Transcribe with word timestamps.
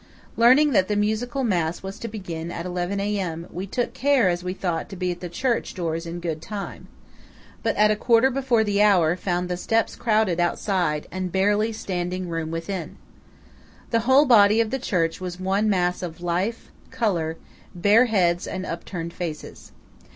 Learning 0.35 0.71
that 0.71 0.87
the 0.87 0.95
musical 0.95 1.43
mass 1.43 1.83
was 1.83 1.99
to 1.99 2.07
begin 2.07 2.51
at 2.51 2.65
eleven 2.65 2.99
A.M., 2.99 3.45
we 3.51 3.67
took 3.67 3.93
care, 3.93 4.29
as 4.29 4.43
we 4.43 4.51
thought, 4.51 4.89
to 4.89 4.95
be 4.95 5.11
at 5.11 5.19
the 5.19 5.29
church 5.29 5.75
doors 5.75 6.07
in 6.07 6.19
good 6.19 6.41
time; 6.41 6.87
but 7.61 7.75
at 7.75 7.91
a 7.91 7.95
quarter 7.95 8.31
before 8.31 8.63
the 8.63 8.81
hour 8.81 9.15
found 9.15 9.47
the 9.47 9.55
steps 9.55 9.95
crowded 9.95 10.39
outside, 10.39 11.05
and 11.11 11.31
barely 11.31 11.71
standing 11.71 12.27
room 12.29 12.49
within. 12.49 12.97
The 13.91 13.99
whole 13.99 14.25
body 14.25 14.59
of 14.59 14.71
the 14.71 14.79
church 14.79 15.21
was 15.21 15.39
one 15.39 15.69
mass 15.69 16.01
of 16.01 16.19
life, 16.19 16.71
colour, 16.89 17.37
bare 17.75 18.05
heads 18.07 18.47
and 18.47 18.65
upturned 18.65 19.13
faces. 19.13 19.71